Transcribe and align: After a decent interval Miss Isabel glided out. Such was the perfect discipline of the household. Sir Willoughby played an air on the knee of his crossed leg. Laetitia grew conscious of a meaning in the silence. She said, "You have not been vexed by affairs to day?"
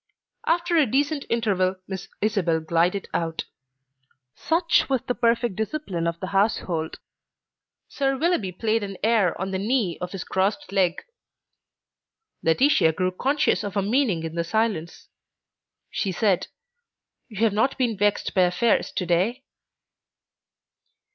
After 0.47 0.77
a 0.77 0.87
decent 0.87 1.25
interval 1.29 1.75
Miss 1.87 2.07
Isabel 2.21 2.59
glided 2.59 3.07
out. 3.13 3.45
Such 4.33 4.89
was 4.89 5.01
the 5.03 5.13
perfect 5.13 5.55
discipline 5.55 6.07
of 6.07 6.19
the 6.19 6.29
household. 6.33 6.97
Sir 7.87 8.17
Willoughby 8.17 8.51
played 8.51 8.81
an 8.81 8.97
air 9.03 9.39
on 9.39 9.51
the 9.51 9.59
knee 9.59 9.99
of 10.01 10.11
his 10.11 10.23
crossed 10.23 10.71
leg. 10.71 11.03
Laetitia 12.41 12.93
grew 12.93 13.11
conscious 13.11 13.63
of 13.63 13.77
a 13.77 13.83
meaning 13.83 14.23
in 14.23 14.33
the 14.33 14.43
silence. 14.43 15.07
She 15.91 16.11
said, 16.11 16.47
"You 17.27 17.43
have 17.43 17.53
not 17.53 17.77
been 17.77 17.95
vexed 17.95 18.33
by 18.33 18.41
affairs 18.41 18.91
to 18.93 19.05
day?" 19.05 19.43